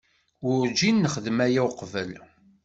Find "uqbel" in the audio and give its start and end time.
1.67-2.11